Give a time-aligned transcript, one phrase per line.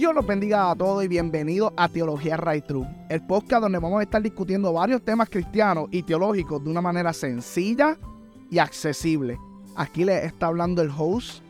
[0.00, 4.00] Dios los bendiga a todos y bienvenidos a Teología Right True, el podcast donde vamos
[4.00, 7.98] a estar discutiendo varios temas cristianos y teológicos de una manera sencilla
[8.50, 9.38] y accesible.
[9.76, 11.42] Aquí les está hablando el host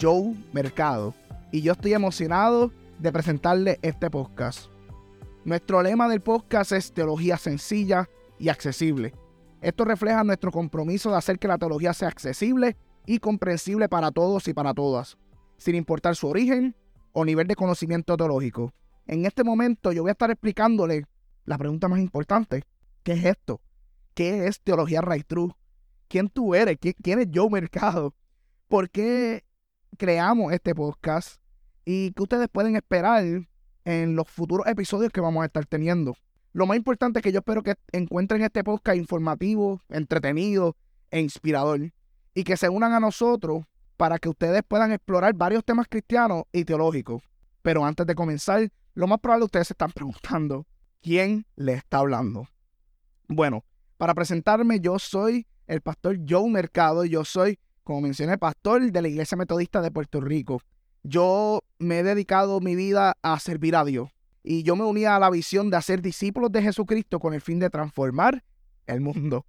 [0.00, 1.14] Joe Mercado
[1.50, 2.70] y yo estoy emocionado
[3.00, 4.70] de presentarle este podcast.
[5.44, 9.14] Nuestro lema del podcast es Teología sencilla y accesible.
[9.60, 14.46] Esto refleja nuestro compromiso de hacer que la teología sea accesible y comprensible para todos
[14.46, 15.18] y para todas,
[15.58, 16.76] sin importar su origen
[17.18, 18.74] o nivel de conocimiento teológico.
[19.06, 21.06] En este momento yo voy a estar explicándole
[21.46, 22.64] la pregunta más importante.
[23.02, 23.62] ¿Qué es esto?
[24.12, 25.54] ¿Qué es teología right true?
[26.08, 26.76] ¿Quién tú eres?
[26.78, 28.14] ¿Quién es Joe Mercado?
[28.68, 29.44] ¿Por qué
[29.96, 31.40] creamos este podcast?
[31.86, 33.24] Y qué ustedes pueden esperar
[33.86, 36.14] en los futuros episodios que vamos a estar teniendo.
[36.52, 40.76] Lo más importante es que yo espero que encuentren este podcast informativo, entretenido
[41.10, 41.94] e inspirador.
[42.34, 43.64] Y que se unan a nosotros
[43.96, 47.22] para que ustedes puedan explorar varios temas cristianos y teológicos.
[47.62, 50.66] Pero antes de comenzar, lo más probable ustedes se están preguntando,
[51.02, 52.48] ¿quién le está hablando?
[53.28, 53.64] Bueno,
[53.96, 59.02] para presentarme, yo soy el pastor Joe Mercado y yo soy, como mencioné, pastor de
[59.02, 60.60] la Iglesia Metodista de Puerto Rico.
[61.02, 64.10] Yo me he dedicado mi vida a servir a Dios
[64.42, 67.58] y yo me unía a la visión de hacer discípulos de Jesucristo con el fin
[67.58, 68.44] de transformar
[68.86, 69.44] el mundo.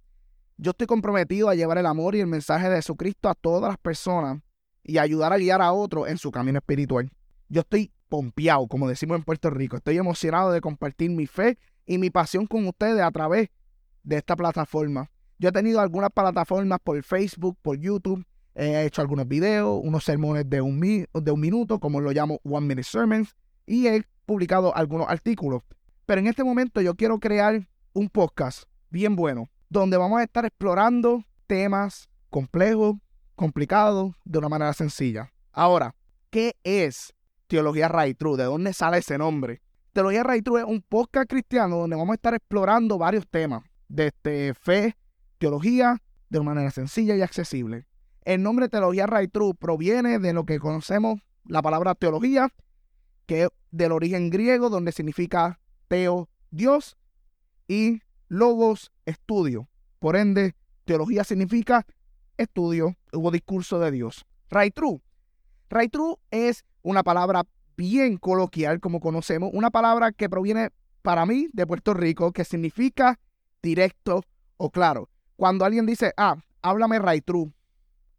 [0.60, 3.78] Yo estoy comprometido a llevar el amor y el mensaje de Jesucristo a todas las
[3.78, 4.40] personas
[4.82, 7.12] y ayudar a guiar a otros en su camino espiritual.
[7.48, 9.76] Yo estoy pompeado, como decimos en Puerto Rico.
[9.76, 13.50] Estoy emocionado de compartir mi fe y mi pasión con ustedes a través
[14.02, 15.08] de esta plataforma.
[15.38, 18.26] Yo he tenido algunas plataformas por Facebook, por YouTube.
[18.56, 22.66] He hecho algunos videos, unos sermones de un, de un minuto, como lo llamo One
[22.66, 25.62] Minute Sermons, y he publicado algunos artículos.
[26.04, 30.44] Pero en este momento yo quiero crear un podcast bien bueno donde vamos a estar
[30.44, 32.96] explorando temas complejos,
[33.34, 35.32] complicados, de una manera sencilla.
[35.52, 35.94] Ahora,
[36.30, 37.14] ¿qué es
[37.46, 38.36] Teología Right True?
[38.36, 39.62] ¿De dónde sale ese nombre?
[39.92, 44.54] Teología Right True es un podcast cristiano donde vamos a estar explorando varios temas, desde
[44.54, 44.96] fe,
[45.38, 47.86] teología, de una manera sencilla y accesible.
[48.24, 52.48] El nombre Teología Right True proviene de lo que conocemos la palabra teología,
[53.26, 56.98] que es del origen griego, donde significa teo, Dios,
[57.66, 59.68] y logos, estudio.
[59.98, 61.86] Por ende, teología significa
[62.36, 64.24] estudio o discurso de Dios.
[64.50, 67.44] Right true es una palabra
[67.76, 70.70] bien coloquial, como conocemos, una palabra que proviene
[71.02, 73.18] para mí de Puerto Rico, que significa
[73.62, 74.22] directo
[74.56, 75.08] o claro.
[75.36, 77.52] Cuando alguien dice, ah, háblame true,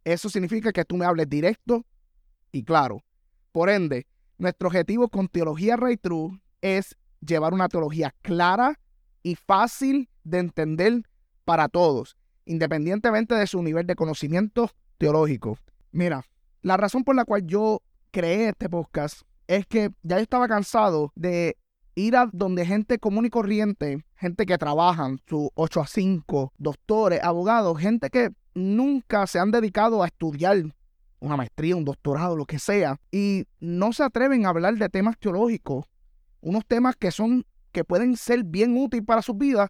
[0.04, 1.84] eso significa que tú me hables directo
[2.52, 3.02] y claro.
[3.52, 4.06] Por ende,
[4.38, 8.78] nuestro objetivo con teología true es llevar una teología clara,
[9.22, 11.02] y fácil de entender
[11.44, 15.58] para todos, independientemente de su nivel de conocimiento teológico.
[15.92, 16.24] Mira,
[16.62, 21.12] la razón por la cual yo creé este podcast es que ya yo estaba cansado
[21.14, 21.56] de
[21.94, 27.20] ir a donde gente común y corriente, gente que trabajan, su 8 a 5, doctores,
[27.22, 30.62] abogados, gente que nunca se han dedicado a estudiar
[31.20, 35.18] una maestría, un doctorado, lo que sea, y no se atreven a hablar de temas
[35.18, 35.86] teológicos,
[36.40, 39.68] unos temas que son que pueden ser bien útiles para sus vidas,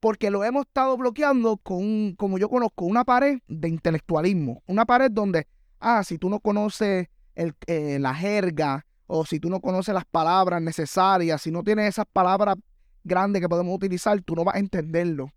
[0.00, 4.62] porque lo hemos estado bloqueando con, como yo conozco, una pared de intelectualismo.
[4.66, 5.46] Una pared donde,
[5.78, 10.04] ah, si tú no conoces el, eh, la jerga, o si tú no conoces las
[10.04, 12.56] palabras necesarias, si no tienes esas palabras
[13.04, 15.32] grandes que podemos utilizar, tú no vas a entenderlo.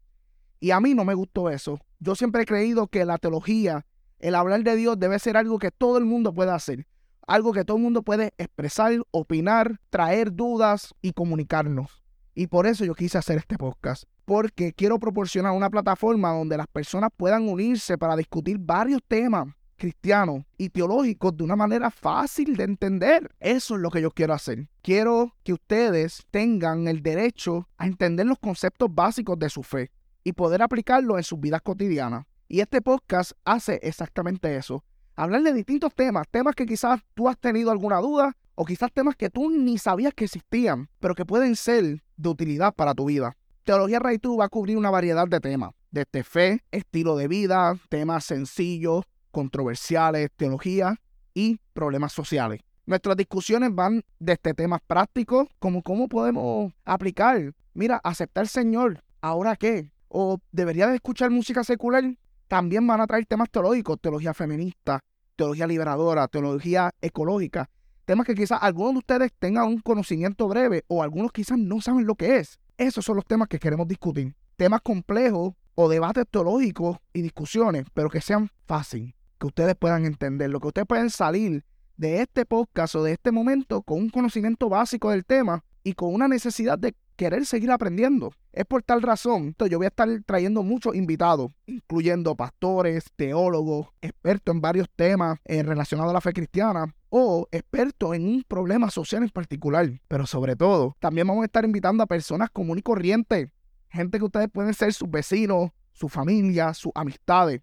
[0.60, 1.80] Y a mí no me gustó eso.
[2.00, 3.86] Yo siempre he creído que la teología,
[4.20, 6.88] el hablar de Dios, debe ser algo que todo el mundo pueda hacer
[7.28, 12.04] algo que todo el mundo puede expresar, opinar, traer dudas y comunicarnos.
[12.34, 16.68] Y por eso yo quise hacer este podcast, porque quiero proporcionar una plataforma donde las
[16.68, 19.48] personas puedan unirse para discutir varios temas
[19.78, 23.30] cristianos y teológicos de una manera fácil de entender.
[23.40, 24.68] Eso es lo que yo quiero hacer.
[24.82, 29.92] Quiero que ustedes tengan el derecho a entender los conceptos básicos de su fe
[30.24, 32.26] y poder aplicarlo en sus vidas cotidianas.
[32.48, 34.84] Y este podcast hace exactamente eso
[35.16, 39.16] hablar de distintos temas, temas que quizás tú has tenido alguna duda o quizás temas
[39.16, 43.36] que tú ni sabías que existían, pero que pueden ser de utilidad para tu vida.
[43.64, 48.26] Teología Ray va a cubrir una variedad de temas, desde fe, estilo de vida, temas
[48.26, 50.96] sencillos, controversiales, teología
[51.34, 52.62] y problemas sociales.
[52.86, 59.56] Nuestras discusiones van desde temas prácticos, como cómo podemos aplicar, mira, aceptar al Señor, ¿ahora
[59.56, 59.92] qué?
[60.08, 62.04] ¿O debería de escuchar música secular?
[62.48, 65.00] También van a traer temas teológicos, teología feminista,
[65.36, 67.70] teología liberadora, teología ecológica,
[68.06, 72.06] temas que quizás algunos de ustedes tengan un conocimiento breve o algunos quizás no saben
[72.06, 72.60] lo que es.
[72.78, 74.36] Esos son los temas que queremos discutir.
[74.58, 80.50] Temas complejos o debates teológicos y discusiones, pero que sean fáciles, que ustedes puedan entender,
[80.50, 81.66] lo que ustedes pueden salir
[81.98, 86.14] de este podcast o de este momento con un conocimiento básico del tema y con
[86.14, 88.32] una necesidad de querer seguir aprendiendo.
[88.52, 93.88] Es por tal razón que yo voy a estar trayendo muchos invitados, incluyendo pastores, teólogos,
[94.02, 98.90] expertos en varios temas eh, relacionados a la fe cristiana o expertos en un problema
[98.90, 99.90] social en particular.
[100.08, 103.50] Pero sobre todo, también vamos a estar invitando a personas comunes y corrientes,
[103.90, 107.62] gente que ustedes pueden ser sus vecinos, su familia, sus amistades,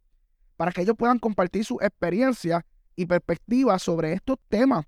[0.57, 2.65] para que ellos puedan compartir su experiencia
[2.97, 4.87] y perspectivas sobre estos temas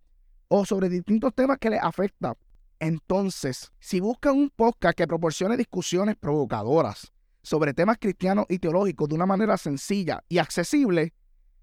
[0.49, 2.35] o sobre distintos temas que les afectan.
[2.81, 7.13] Entonces, si buscan un podcast que proporcione discusiones provocadoras
[7.43, 11.13] sobre temas cristianos y teológicos de una manera sencilla y accesible,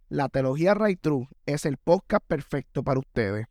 [0.10, 3.48] la Teología Right True es el podcast perfecto para ustedes.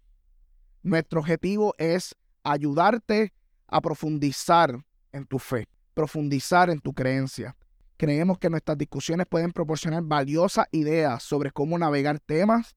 [0.82, 3.32] Nuestro objetivo es ayudarte
[3.66, 7.56] a profundizar en tu fe, profundizar en tu creencia.
[7.96, 12.74] Creemos que nuestras discusiones pueden proporcionar valiosas ideas sobre cómo navegar temas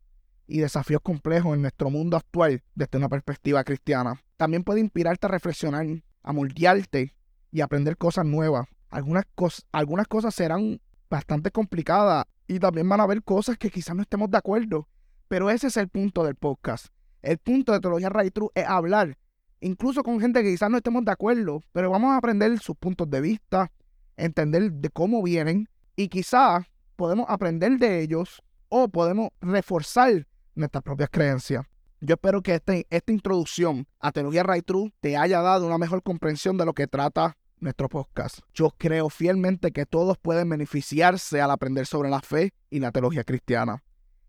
[0.47, 4.21] y desafíos complejos en nuestro mundo actual desde una perspectiva cristiana.
[4.37, 5.85] También puede inspirarte a reflexionar,
[6.21, 7.13] a moldearte
[7.51, 8.67] y aprender cosas nuevas.
[8.89, 9.25] Algunas,
[9.71, 10.79] algunas cosas serán
[11.09, 14.87] bastante complicadas y también van a haber cosas que quizás no estemos de acuerdo.
[15.27, 16.87] Pero ese es el punto del podcast.
[17.21, 19.17] El punto de Teología Right True es hablar,
[19.61, 23.09] incluso con gente que quizás no estemos de acuerdo, pero vamos a aprender sus puntos
[23.09, 23.71] de vista,
[24.17, 31.09] entender de cómo vienen y quizás podemos aprender de ellos o podemos reforzar nuestras propias
[31.11, 31.65] creencias.
[32.01, 36.03] Yo espero que este, esta introducción a Teología Right True te haya dado una mejor
[36.03, 38.39] comprensión de lo que trata nuestro podcast.
[38.53, 43.23] Yo creo fielmente que todos pueden beneficiarse al aprender sobre la fe y la teología
[43.23, 43.83] cristiana.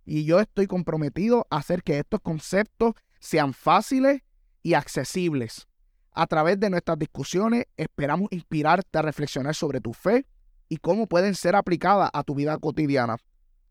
[0.07, 4.23] Y yo estoy comprometido a hacer que estos conceptos sean fáciles
[4.63, 5.67] y accesibles.
[6.13, 10.27] A través de nuestras discusiones esperamos inspirarte a reflexionar sobre tu fe
[10.69, 13.17] y cómo pueden ser aplicadas a tu vida cotidiana.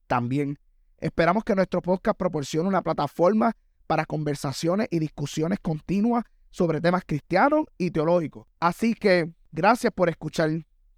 [0.07, 0.59] También
[1.03, 3.51] Esperamos que nuestro podcast proporcione una plataforma
[3.87, 8.47] para conversaciones y discusiones continuas sobre temas cristianos y teológicos.
[8.61, 10.49] Así que gracias por escuchar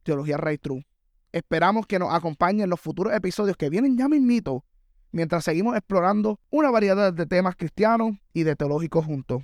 [0.03, 0.85] Teología Rey True.
[1.31, 4.63] Esperamos que nos acompañen en los futuros episodios que vienen ya mismito,
[5.11, 9.41] mientras seguimos explorando una variedad de temas cristianos y de teológicos juntos.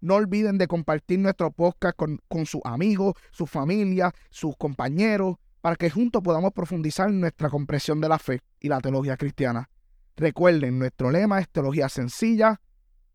[0.00, 5.76] No olviden de compartir nuestro podcast con, con sus amigos, su familia, sus compañeros, para
[5.76, 9.70] que juntos podamos profundizar en nuestra comprensión de la fe y la teología cristiana.
[10.16, 12.60] Recuerden, nuestro lema es teología sencilla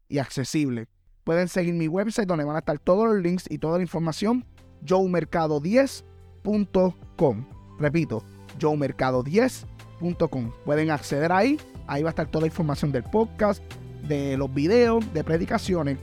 [0.08, 0.88] y accesible.
[1.24, 4.46] Pueden seguir mi website donde van a estar todos los links y toda la información,
[4.86, 7.46] joemercado10.com.
[7.80, 8.24] Repito,
[8.60, 10.52] joemercado10.com.
[10.66, 11.58] Pueden acceder ahí,
[11.88, 13.64] ahí va a estar toda la información del podcast,
[14.08, 15.98] de los videos, de predicaciones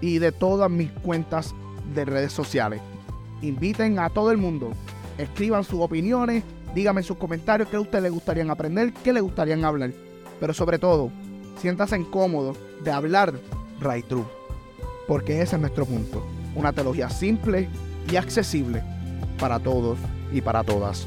[0.00, 1.54] y de todas mis cuentas
[1.94, 2.80] de redes sociales.
[3.40, 4.72] Inviten a todo el mundo,
[5.16, 6.44] escriban sus opiniones,
[6.74, 9.92] díganme en sus comentarios qué a ustedes les gustaría aprender, qué les gustaría hablar
[10.40, 11.10] pero sobre todo,
[11.60, 13.34] siéntase incómodo de hablar
[13.80, 14.24] right true,
[15.06, 16.24] porque ese es nuestro punto.
[16.54, 17.68] Una teología simple
[18.10, 18.82] y accesible
[19.38, 19.98] para todos
[20.32, 21.06] y para todas.